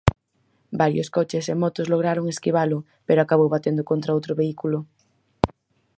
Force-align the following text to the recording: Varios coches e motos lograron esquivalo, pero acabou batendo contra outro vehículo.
Varios 0.81 1.09
coches 1.17 1.45
e 1.47 1.55
motos 1.63 1.89
lograron 1.93 2.25
esquivalo, 2.33 2.77
pero 3.07 3.19
acabou 3.21 3.49
batendo 3.55 3.87
contra 3.91 4.15
outro 4.17 4.33
vehículo. 4.41 4.77